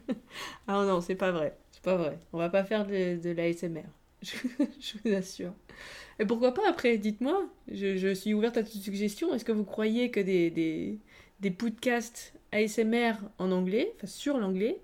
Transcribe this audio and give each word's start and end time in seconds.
ah 0.68 0.84
non, 0.84 1.00
c'est 1.00 1.14
pas 1.14 1.32
vrai. 1.32 1.56
C'est 1.70 1.82
pas 1.82 1.96
vrai. 1.96 2.18
On 2.32 2.38
va 2.38 2.48
pas 2.48 2.64
faire 2.64 2.86
de, 2.86 3.30
l'ASMR. 3.32 3.84
Je, 4.22 4.36
je 4.80 4.92
vous 5.04 5.14
assure. 5.16 5.52
Et 6.20 6.26
pourquoi 6.26 6.54
pas 6.54 6.68
après 6.68 6.98
Dites-moi. 6.98 7.44
Je, 7.72 7.96
je 7.96 8.14
suis 8.14 8.34
ouverte 8.34 8.56
à 8.56 8.62
toute 8.64 8.80
suggestion. 8.82 9.34
Est-ce 9.34 9.44
que 9.44 9.52
vous 9.52 9.64
croyez 9.64 10.10
que 10.10 10.20
des, 10.20 10.50
des, 10.50 10.98
des 11.40 11.50
podcasts 11.50 12.34
ASMR 12.52 13.14
en 13.38 13.52
anglais, 13.52 13.92
enfin 13.96 14.06
sur 14.06 14.38
l'anglais, 14.38 14.78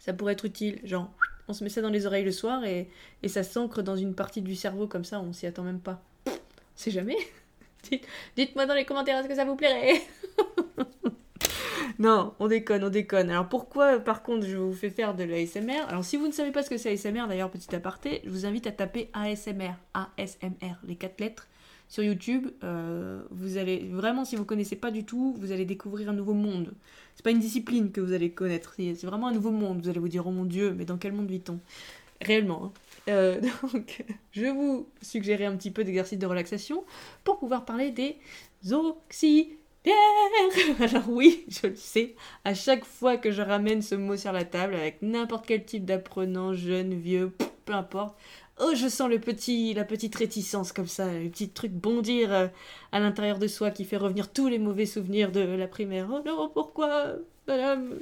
ça 0.00 0.12
pourrait 0.14 0.34
être 0.34 0.44
utile? 0.46 0.80
Genre, 0.84 1.10
on 1.48 1.54
se 1.54 1.64
met 1.64 1.70
ça 1.70 1.82
dans 1.82 1.90
les 1.90 2.06
oreilles 2.06 2.24
le 2.24 2.32
soir 2.32 2.64
et, 2.64 2.88
et 3.22 3.28
ça 3.28 3.42
s'ancre 3.44 3.82
dans 3.82 3.96
une 3.96 4.14
partie 4.14 4.42
du 4.42 4.56
cerveau 4.56 4.86
comme 4.88 5.04
ça, 5.04 5.20
on 5.20 5.32
s'y 5.32 5.46
attend 5.46 5.64
même 5.64 5.80
pas. 5.80 6.02
C'est 6.76 6.90
jamais 6.92 7.16
Dites- 7.90 8.06
Dites-moi 8.36 8.66
dans 8.66 8.74
les 8.74 8.84
commentaires, 8.86 9.18
est-ce 9.18 9.28
que 9.28 9.36
ça 9.36 9.44
vous 9.46 9.56
plairait? 9.56 10.02
Non, 11.98 12.34
on 12.38 12.46
déconne, 12.46 12.84
on 12.84 12.90
déconne. 12.90 13.28
Alors 13.30 13.48
pourquoi, 13.48 13.98
par 13.98 14.22
contre, 14.22 14.46
je 14.46 14.56
vous 14.56 14.72
fais 14.72 14.90
faire 14.90 15.14
de 15.16 15.24
l'ASMR 15.24 15.80
Alors 15.88 16.04
si 16.04 16.16
vous 16.16 16.28
ne 16.28 16.32
savez 16.32 16.52
pas 16.52 16.62
ce 16.62 16.70
que 16.70 16.78
c'est 16.78 16.92
ASMR, 16.92 17.26
d'ailleurs, 17.26 17.50
petit 17.50 17.74
aparté, 17.74 18.20
je 18.24 18.30
vous 18.30 18.46
invite 18.46 18.68
à 18.68 18.72
taper 18.72 19.10
ASMR, 19.14 19.72
ASMR, 19.94 20.76
les 20.86 20.94
quatre 20.94 21.20
lettres, 21.20 21.48
sur 21.88 22.04
YouTube. 22.04 22.48
Euh, 22.62 23.22
vous 23.30 23.56
allez, 23.56 23.88
vraiment, 23.90 24.24
si 24.24 24.36
vous 24.36 24.44
connaissez 24.44 24.76
pas 24.76 24.92
du 24.92 25.04
tout, 25.04 25.34
vous 25.38 25.50
allez 25.50 25.64
découvrir 25.64 26.08
un 26.10 26.12
nouveau 26.12 26.34
monde. 26.34 26.72
C'est 27.16 27.24
pas 27.24 27.32
une 27.32 27.40
discipline 27.40 27.90
que 27.90 28.00
vous 28.00 28.12
allez 28.12 28.30
connaître, 28.30 28.74
c'est 28.76 29.04
vraiment 29.04 29.26
un 29.26 29.32
nouveau 29.32 29.50
monde. 29.50 29.82
Vous 29.82 29.88
allez 29.88 29.98
vous 29.98 30.08
dire, 30.08 30.24
oh 30.24 30.30
mon 30.30 30.44
Dieu, 30.44 30.74
mais 30.78 30.84
dans 30.84 30.98
quel 30.98 31.12
monde 31.12 31.28
vit-on? 31.28 31.58
Réellement. 32.20 32.66
hein. 32.66 32.72
Euh, 33.08 33.40
donc, 33.72 34.04
je 34.32 34.46
vous 34.46 34.88
suggérer 35.02 35.46
un 35.46 35.56
petit 35.56 35.72
peu 35.72 35.82
d'exercice 35.82 36.18
de 36.18 36.26
relaxation 36.26 36.84
pour 37.24 37.38
pouvoir 37.38 37.64
parler 37.64 37.90
des 37.90 38.16
Alors 40.80 41.08
oui, 41.08 41.44
je 41.48 41.68
le 41.68 41.76
sais, 41.76 42.14
à 42.44 42.54
chaque 42.54 42.84
fois 42.84 43.16
que 43.16 43.30
je 43.30 43.42
ramène 43.42 43.82
ce 43.82 43.94
mot 43.94 44.16
sur 44.16 44.32
la 44.32 44.44
table 44.44 44.74
avec 44.74 45.02
n'importe 45.02 45.46
quel 45.46 45.64
type 45.64 45.84
d'apprenant, 45.84 46.54
jeune, 46.54 46.94
vieux, 46.94 47.32
peu 47.64 47.72
importe, 47.72 48.16
oh 48.60 48.72
je 48.74 48.88
sens 48.88 49.08
le 49.08 49.18
petit, 49.18 49.74
la 49.74 49.84
petite 49.84 50.14
réticence 50.14 50.72
comme 50.72 50.86
ça, 50.86 51.12
le 51.12 51.28
petit 51.28 51.48
truc 51.48 51.72
bondir 51.72 52.32
euh, 52.32 52.48
à 52.92 53.00
l'intérieur 53.00 53.38
de 53.38 53.46
soi 53.46 53.70
qui 53.70 53.84
fait 53.84 53.96
revenir 53.96 54.32
tous 54.32 54.48
les 54.48 54.58
mauvais 54.58 54.86
souvenirs 54.86 55.32
de 55.32 55.40
la 55.40 55.68
primaire. 55.68 56.08
Oh 56.10 56.22
non, 56.24 56.48
pourquoi, 56.48 57.14
Madame 57.46 57.94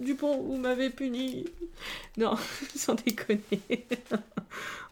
Dupont, 0.00 0.40
vous 0.42 0.56
m'avez 0.56 0.90
puni? 0.90 1.44
Non, 2.16 2.34
sans 2.74 2.94
déconner. 2.94 3.40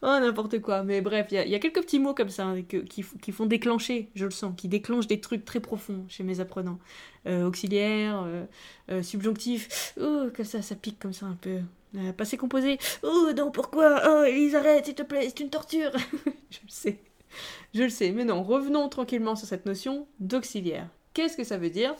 Oh, 0.02 0.18
n'importe 0.20 0.60
quoi. 0.60 0.82
Mais 0.82 1.00
bref, 1.00 1.28
il 1.30 1.48
y, 1.48 1.54
a- 1.54 1.58
quelques 1.58 1.80
petits 1.80 1.98
mots 1.98 2.14
comme 2.14 2.28
ça 2.28 2.46
hein, 2.46 2.62
qui, 2.62 3.02
font 3.32 3.46
déclencher, 3.46 4.10
je 4.14 4.24
le 4.24 4.30
sens, 4.30 4.52
qui 4.56 4.68
déclenchent 4.68 5.06
des 5.06 5.20
trucs 5.20 5.44
très 5.44 5.60
profonds 5.60 6.04
chez 6.08 6.22
mes 6.22 6.40
apprenants. 6.40 6.78
Euh, 7.26 7.46
auxiliaire, 7.46 8.22
euh, 8.26 8.44
euh, 8.90 9.02
subjonctif, 9.02 9.94
oh, 10.00 10.26
comme 10.34 10.44
ça, 10.44 10.60
ça 10.60 10.74
pique 10.74 10.98
comme 10.98 11.12
ça 11.12 11.26
un 11.26 11.38
peu. 11.40 11.60
Passé 12.16 12.38
composé, 12.38 12.78
oh 13.02 13.30
non, 13.36 13.50
pourquoi? 13.50 14.00
Oh, 14.08 14.24
Elise, 14.24 14.54
arrête, 14.54 14.86
s'il 14.86 14.94
te 14.94 15.02
plaît, 15.02 15.24
c'est 15.24 15.40
une 15.40 15.50
torture 15.50 15.90
Je 16.50 16.58
le 16.64 16.68
sais, 16.68 16.98
je 17.74 17.82
le 17.82 17.90
sais. 17.90 18.12
Mais 18.12 18.24
non, 18.24 18.42
revenons 18.42 18.88
tranquillement 18.88 19.36
sur 19.36 19.46
cette 19.46 19.66
notion 19.66 20.06
d'auxiliaire. 20.18 20.88
Qu'est-ce 21.12 21.36
que 21.36 21.44
ça 21.44 21.58
veut 21.58 21.68
dire? 21.68 21.94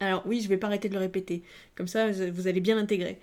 Alors 0.00 0.24
oui, 0.26 0.40
je 0.40 0.48
vais 0.48 0.56
pas 0.56 0.66
arrêter 0.66 0.88
de 0.88 0.94
le 0.94 1.00
répéter, 1.00 1.44
comme 1.76 1.86
ça 1.86 2.10
vous 2.10 2.48
allez 2.48 2.60
bien 2.60 2.74
l'intégrer. 2.74 3.20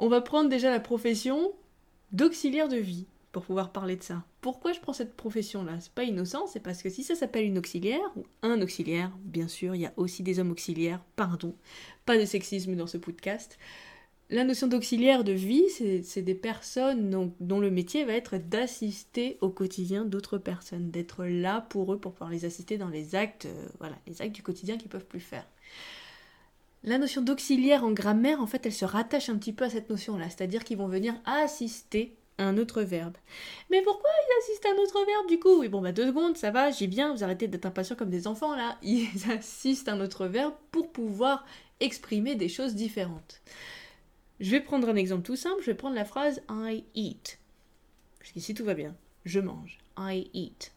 On 0.00 0.08
va 0.08 0.20
prendre 0.20 0.48
déjà 0.48 0.70
la 0.70 0.80
profession 0.80 1.52
d'auxiliaire 2.12 2.68
de 2.68 2.76
vie 2.76 3.06
pour 3.32 3.44
pouvoir 3.44 3.72
parler 3.72 3.96
de 3.96 4.02
ça. 4.02 4.24
Pourquoi 4.40 4.72
je 4.72 4.80
prends 4.80 4.92
cette 4.92 5.14
profession-là? 5.14 5.80
C'est 5.80 5.92
pas 5.92 6.04
innocent, 6.04 6.46
c'est 6.46 6.60
parce 6.60 6.82
que 6.82 6.88
si 6.88 7.04
ça 7.04 7.14
s'appelle 7.14 7.44
une 7.44 7.58
auxiliaire, 7.58 8.00
ou 8.16 8.24
un 8.42 8.60
auxiliaire, 8.62 9.12
bien 9.22 9.48
sûr, 9.48 9.74
il 9.74 9.82
y 9.82 9.86
a 9.86 9.92
aussi 9.96 10.22
des 10.22 10.38
hommes 10.38 10.50
auxiliaires, 10.50 11.04
pardon, 11.16 11.54
pas 12.06 12.18
de 12.18 12.24
sexisme 12.24 12.74
dans 12.74 12.86
ce 12.86 12.96
podcast. 12.96 13.58
La 14.30 14.44
notion 14.44 14.66
d'auxiliaire 14.66 15.24
de 15.24 15.32
vie, 15.32 15.64
c'est 15.70 16.22
des 16.22 16.34
personnes 16.34 17.08
dont, 17.08 17.32
dont 17.40 17.60
le 17.60 17.70
métier 17.70 18.04
va 18.04 18.12
être 18.12 18.36
d'assister 18.36 19.38
au 19.40 19.48
quotidien 19.48 20.04
d'autres 20.04 20.36
personnes, 20.36 20.90
d'être 20.90 21.24
là 21.24 21.62
pour 21.62 21.94
eux, 21.94 21.98
pour 21.98 22.12
pouvoir 22.12 22.30
les 22.30 22.44
assister 22.44 22.76
dans 22.76 22.90
les 22.90 23.14
actes, 23.14 23.46
euh, 23.46 23.68
voilà, 23.78 23.96
les 24.06 24.20
actes 24.20 24.34
du 24.34 24.42
quotidien 24.42 24.76
qu'ils 24.76 24.90
peuvent 24.90 25.06
plus 25.06 25.20
faire. 25.20 25.46
La 26.88 26.96
notion 26.96 27.20
d'auxiliaire 27.20 27.84
en 27.84 27.90
grammaire, 27.90 28.40
en 28.40 28.46
fait, 28.46 28.64
elle 28.64 28.72
se 28.72 28.86
rattache 28.86 29.28
un 29.28 29.36
petit 29.36 29.52
peu 29.52 29.66
à 29.66 29.68
cette 29.68 29.90
notion-là, 29.90 30.24
c'est-à-dire 30.30 30.64
qu'ils 30.64 30.78
vont 30.78 30.88
venir 30.88 31.14
assister 31.26 32.16
un 32.38 32.56
autre 32.56 32.80
verbe. 32.80 33.18
Mais 33.70 33.82
pourquoi 33.82 34.08
ils 34.08 34.38
assistent 34.38 34.64
à 34.64 34.70
un 34.70 34.82
autre 34.82 35.04
verbe 35.04 35.28
du 35.28 35.38
coup? 35.38 35.60
Oui, 35.60 35.68
bon, 35.68 35.82
bah 35.82 35.92
deux 35.92 36.06
secondes, 36.06 36.38
ça 36.38 36.50
va, 36.50 36.70
j'y 36.70 36.86
viens, 36.86 37.12
vous 37.12 37.22
arrêtez 37.22 37.46
d'être 37.46 37.66
impatients 37.66 37.94
comme 37.94 38.08
des 38.08 38.26
enfants 38.26 38.56
là. 38.56 38.78
Ils 38.82 39.30
assistent 39.30 39.90
à 39.90 39.92
un 39.92 40.00
autre 40.00 40.28
verbe 40.28 40.54
pour 40.70 40.90
pouvoir 40.90 41.44
exprimer 41.80 42.36
des 42.36 42.48
choses 42.48 42.74
différentes. 42.74 43.42
Je 44.40 44.50
vais 44.50 44.60
prendre 44.60 44.88
un 44.88 44.96
exemple 44.96 45.24
tout 45.24 45.36
simple, 45.36 45.60
je 45.60 45.66
vais 45.66 45.76
prendre 45.76 45.94
la 45.94 46.06
phrase 46.06 46.40
I 46.48 46.84
eat. 46.94 47.38
Jusqu'ici 48.22 48.54
tout 48.54 48.64
va 48.64 48.72
bien. 48.72 48.96
Je 49.26 49.40
mange. 49.40 49.76
I 49.98 50.30
eat. 50.32 50.72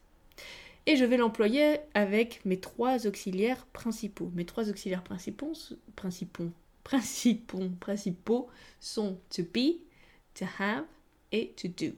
Et 0.88 0.96
je 0.96 1.06
vais 1.06 1.18
l'employer 1.18 1.78
avec 1.94 2.44
mes 2.46 2.59
trois 2.59 3.06
auxiliaires 3.06 3.66
principaux. 3.68 4.31
Mes 4.34 4.46
trois 4.46 4.69
auxiliaires 4.69 5.03
principaux, 5.03 5.53
principaux, 5.96 6.50
principaux, 6.84 7.69
principaux 7.80 8.47
sont 8.80 9.20
to 9.30 9.44
be, 9.44 9.78
to 10.34 10.46
have 10.59 10.86
et 11.31 11.53
to 11.56 11.68
do. 11.68 11.94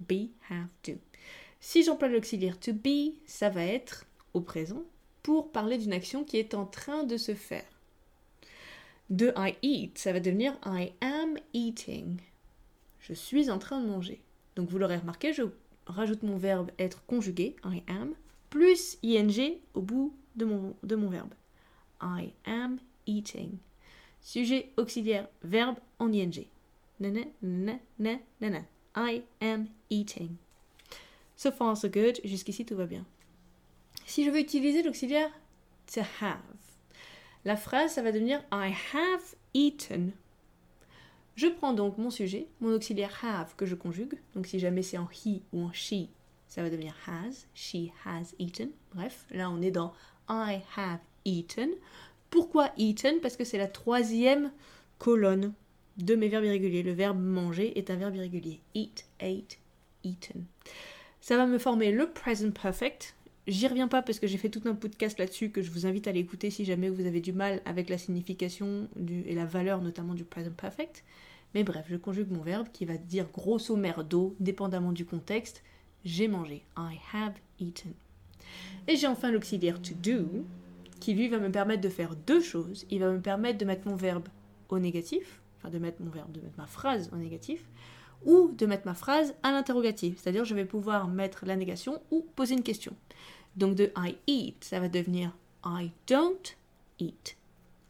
Be, 0.00 0.30
have, 0.48 0.66
do. 0.84 0.94
Si 1.60 1.84
j'emploie 1.84 2.08
l'auxiliaire 2.08 2.58
to 2.58 2.72
be, 2.72 3.14
ça 3.26 3.48
va 3.48 3.64
être 3.64 4.06
au 4.34 4.40
présent 4.40 4.82
pour 5.22 5.52
parler 5.52 5.78
d'une 5.78 5.92
action 5.92 6.24
qui 6.24 6.38
est 6.38 6.54
en 6.54 6.66
train 6.66 7.04
de 7.04 7.16
se 7.16 7.34
faire. 7.34 7.64
De 9.10 9.32
I 9.36 9.54
eat, 9.62 9.98
ça 9.98 10.12
va 10.12 10.20
devenir 10.20 10.58
I 10.64 10.92
am 11.00 11.36
eating. 11.52 12.20
Je 13.00 13.12
suis 13.12 13.50
en 13.50 13.58
train 13.58 13.80
de 13.80 13.86
manger. 13.86 14.22
Donc 14.56 14.68
vous 14.68 14.78
l'aurez 14.78 14.96
remarqué, 14.96 15.32
je 15.32 15.42
rajoute 15.90 16.22
mon 16.22 16.36
verbe 16.36 16.70
être 16.78 17.04
conjugué, 17.06 17.56
I 17.64 17.82
am, 17.88 18.14
plus 18.48 18.98
ing 19.02 19.58
au 19.74 19.80
bout 19.80 20.14
de 20.36 20.44
mon, 20.44 20.74
de 20.82 20.96
mon 20.96 21.08
verbe. 21.08 21.34
I 22.00 22.32
am 22.44 22.78
eating. 23.06 23.58
Sujet 24.20 24.70
auxiliaire, 24.76 25.28
verbe 25.42 25.78
en 25.98 26.12
ing. 26.12 26.46
Nana, 26.98 27.22
nana, 27.42 28.18
nana. 28.40 28.62
I 28.96 29.22
am 29.40 29.68
eating. 29.88 30.36
So 31.36 31.50
far, 31.50 31.76
so 31.76 31.88
good. 31.88 32.20
Jusqu'ici, 32.24 32.64
tout 32.64 32.76
va 32.76 32.86
bien. 32.86 33.04
Si 34.06 34.24
je 34.24 34.30
veux 34.30 34.40
utiliser 34.40 34.82
l'auxiliaire 34.82 35.30
to 35.94 36.00
have, 36.20 36.40
la 37.44 37.56
phrase, 37.56 37.92
ça 37.92 38.02
va 38.02 38.12
devenir 38.12 38.42
I 38.52 38.74
have 38.92 39.34
eaten. 39.54 40.12
Je 41.40 41.46
prends 41.46 41.72
donc 41.72 41.96
mon 41.96 42.10
sujet, 42.10 42.48
mon 42.60 42.74
auxiliaire 42.74 43.18
have 43.24 43.54
que 43.56 43.64
je 43.64 43.74
conjugue. 43.74 44.12
Donc 44.34 44.46
si 44.46 44.58
jamais 44.58 44.82
c'est 44.82 44.98
en 44.98 45.08
he 45.08 45.40
ou 45.54 45.62
en 45.62 45.72
she, 45.72 46.10
ça 46.46 46.62
va 46.62 46.68
devenir 46.68 46.94
has. 47.06 47.46
She 47.54 47.88
has 48.04 48.34
eaten. 48.38 48.68
Bref, 48.94 49.24
là 49.30 49.48
on 49.48 49.62
est 49.62 49.70
dans 49.70 49.94
I 50.28 50.60
have 50.76 50.98
eaten. 51.24 51.70
Pourquoi 52.28 52.68
eaten? 52.76 53.20
Parce 53.22 53.38
que 53.38 53.44
c'est 53.44 53.56
la 53.56 53.68
troisième 53.68 54.52
colonne 54.98 55.54
de 55.96 56.14
mes 56.14 56.28
verbes 56.28 56.44
irréguliers. 56.44 56.82
Le 56.82 56.92
verbe 56.92 57.18
manger 57.18 57.78
est 57.78 57.88
un 57.88 57.96
verbe 57.96 58.16
irrégulier. 58.16 58.60
Eat, 58.74 59.06
ate, 59.18 59.56
eaten. 60.04 60.44
Ça 61.22 61.38
va 61.38 61.46
me 61.46 61.56
former 61.56 61.90
le 61.90 62.10
present 62.10 62.50
perfect. 62.50 63.14
J'y 63.46 63.66
reviens 63.66 63.88
pas 63.88 64.02
parce 64.02 64.18
que 64.18 64.26
j'ai 64.26 64.36
fait 64.36 64.50
tout 64.50 64.60
un 64.66 64.74
podcast 64.74 65.18
là-dessus 65.18 65.48
que 65.48 65.62
je 65.62 65.70
vous 65.70 65.86
invite 65.86 66.06
à 66.06 66.12
l'écouter 66.12 66.50
si 66.50 66.66
jamais 66.66 66.90
vous 66.90 67.06
avez 67.06 67.22
du 67.22 67.32
mal 67.32 67.62
avec 67.64 67.88
la 67.88 67.96
signification 67.96 68.88
du, 68.94 69.22
et 69.22 69.34
la 69.34 69.46
valeur 69.46 69.80
notamment 69.80 70.12
du 70.12 70.24
present 70.24 70.52
perfect. 70.54 71.02
Mais 71.54 71.64
bref, 71.64 71.86
je 71.88 71.96
conjugue 71.96 72.30
mon 72.30 72.42
verbe 72.42 72.68
qui 72.72 72.84
va 72.84 72.96
dire 72.96 73.26
grosso 73.32 73.76
merdo, 73.76 74.36
dépendamment 74.38 74.92
du 74.92 75.04
contexte, 75.04 75.62
j'ai 76.04 76.28
mangé. 76.28 76.62
I 76.76 76.98
have 77.12 77.34
eaten. 77.58 77.92
Et 78.86 78.96
j'ai 78.96 79.06
enfin 79.06 79.30
l'auxiliaire 79.30 79.80
to 79.80 79.94
do, 79.94 80.44
qui 81.00 81.14
lui 81.14 81.28
va 81.28 81.38
me 81.38 81.50
permettre 81.50 81.82
de 81.82 81.88
faire 81.88 82.14
deux 82.14 82.40
choses. 82.40 82.86
Il 82.90 83.00
va 83.00 83.10
me 83.10 83.20
permettre 83.20 83.58
de 83.58 83.64
mettre 83.64 83.88
mon 83.88 83.96
verbe 83.96 84.28
au 84.68 84.78
négatif, 84.78 85.40
enfin 85.58 85.70
de 85.70 85.78
mettre 85.78 86.02
mon 86.02 86.10
verbe, 86.10 86.32
de 86.32 86.40
mettre 86.40 86.58
ma 86.58 86.66
phrase 86.66 87.10
au 87.12 87.16
négatif, 87.16 87.64
ou 88.24 88.52
de 88.52 88.66
mettre 88.66 88.86
ma 88.86 88.94
phrase 88.94 89.34
à 89.42 89.50
l'interrogatif. 89.50 90.18
C'est-à-dire 90.18 90.44
je 90.44 90.54
vais 90.54 90.64
pouvoir 90.64 91.08
mettre 91.08 91.46
la 91.46 91.56
négation 91.56 92.00
ou 92.10 92.26
poser 92.36 92.54
une 92.54 92.62
question. 92.62 92.94
Donc 93.56 93.74
de 93.74 93.92
I 93.96 94.16
eat, 94.26 94.62
ça 94.62 94.78
va 94.78 94.88
devenir 94.88 95.36
I 95.64 95.90
don't 96.06 96.56
eat. 96.98 97.36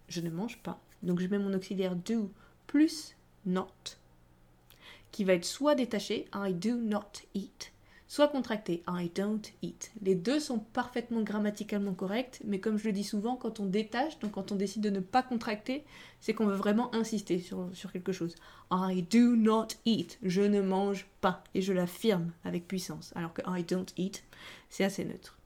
Je 0.08 0.20
ne 0.20 0.30
mange 0.30 0.58
pas. 0.62 0.80
Donc 1.02 1.20
je 1.20 1.26
mets 1.26 1.38
mon 1.38 1.54
auxiliaire 1.54 1.96
do 1.96 2.30
plus 2.66 3.16
not, 3.46 3.98
qui 5.10 5.24
va 5.24 5.34
être 5.34 5.44
soit 5.44 5.74
détaché, 5.74 6.26
I 6.34 6.52
do 6.52 6.76
not 6.76 7.12
eat, 7.34 7.72
soit 8.06 8.28
contracté, 8.28 8.82
I 8.88 9.10
don't 9.14 9.42
eat. 9.62 9.92
Les 10.02 10.14
deux 10.14 10.40
sont 10.40 10.58
parfaitement 10.58 11.22
grammaticalement 11.22 11.94
corrects, 11.94 12.40
mais 12.44 12.60
comme 12.60 12.76
je 12.76 12.86
le 12.86 12.92
dis 12.92 13.04
souvent, 13.04 13.36
quand 13.36 13.60
on 13.60 13.66
détache, 13.66 14.18
donc 14.18 14.32
quand 14.32 14.52
on 14.52 14.56
décide 14.56 14.82
de 14.82 14.90
ne 14.90 15.00
pas 15.00 15.22
contracter, 15.22 15.84
c'est 16.20 16.34
qu'on 16.34 16.46
veut 16.46 16.56
vraiment 16.56 16.94
insister 16.94 17.38
sur, 17.38 17.68
sur 17.72 17.92
quelque 17.92 18.12
chose. 18.12 18.34
I 18.72 19.02
do 19.02 19.36
not 19.36 19.68
eat, 19.84 20.18
je 20.22 20.42
ne 20.42 20.60
mange 20.60 21.06
pas, 21.20 21.44
et 21.54 21.62
je 21.62 21.72
l'affirme 21.72 22.32
avec 22.44 22.66
puissance, 22.66 23.12
alors 23.14 23.32
que 23.32 23.42
I 23.46 23.62
don't 23.64 23.92
eat, 23.96 24.24
c'est 24.68 24.84
assez 24.84 25.04
neutre. 25.04 25.38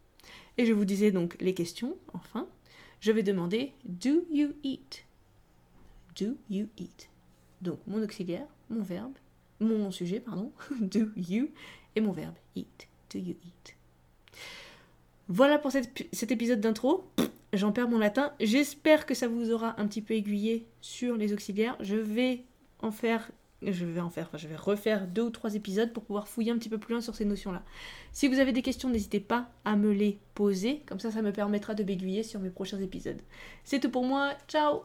Et 0.56 0.66
je 0.66 0.72
vous 0.72 0.84
disais 0.84 1.10
donc 1.10 1.36
les 1.40 1.54
questions, 1.54 1.96
enfin. 2.12 2.46
Je 3.00 3.12
vais 3.12 3.22
demander 3.22 3.74
Do 3.84 4.24
you 4.30 4.54
eat? 4.62 5.04
Do 6.18 6.38
you 6.48 6.68
eat? 6.78 7.10
Donc 7.64 7.78
mon 7.86 8.02
auxiliaire, 8.02 8.46
mon 8.68 8.82
verbe, 8.82 9.14
mon 9.58 9.90
sujet, 9.90 10.20
pardon, 10.20 10.52
do 10.80 11.08
you, 11.16 11.48
et 11.96 12.00
mon 12.00 12.12
verbe 12.12 12.34
eat, 12.54 12.88
do 13.10 13.18
you 13.18 13.34
eat. 13.44 13.76
Voilà 15.28 15.58
pour 15.58 15.72
cet 15.72 16.30
épisode 16.30 16.60
d'intro. 16.60 17.08
J'en 17.54 17.72
perds 17.72 17.88
mon 17.88 17.98
latin. 17.98 18.32
J'espère 18.40 19.06
que 19.06 19.14
ça 19.14 19.28
vous 19.28 19.50
aura 19.50 19.80
un 19.80 19.86
petit 19.86 20.02
peu 20.02 20.12
aiguillé 20.12 20.66
sur 20.82 21.16
les 21.16 21.32
auxiliaires. 21.32 21.76
Je 21.80 21.96
vais 21.96 22.42
en 22.80 22.90
faire 22.90 23.30
je 23.62 23.86
vais 23.86 24.00
en 24.00 24.10
faire, 24.10 24.26
enfin, 24.26 24.36
je 24.36 24.46
vais 24.46 24.56
refaire 24.56 25.06
deux 25.06 25.22
ou 25.22 25.30
trois 25.30 25.54
épisodes 25.54 25.90
pour 25.90 26.04
pouvoir 26.04 26.28
fouiller 26.28 26.52
un 26.52 26.58
petit 26.58 26.68
peu 26.68 26.76
plus 26.76 26.92
loin 26.92 27.00
sur 27.00 27.14
ces 27.14 27.24
notions-là. 27.24 27.62
Si 28.12 28.28
vous 28.28 28.38
avez 28.38 28.52
des 28.52 28.60
questions, 28.60 28.90
n'hésitez 28.90 29.20
pas 29.20 29.48
à 29.64 29.74
me 29.74 29.90
les 29.90 30.18
poser, 30.34 30.82
comme 30.84 31.00
ça 31.00 31.10
ça 31.10 31.22
me 31.22 31.32
permettra 31.32 31.74
de 31.74 31.82
m'aiguiller 31.82 32.24
sur 32.24 32.40
mes 32.40 32.50
prochains 32.50 32.80
épisodes. 32.80 33.22
C'est 33.64 33.80
tout 33.80 33.90
pour 33.90 34.04
moi, 34.04 34.34
ciao 34.48 34.82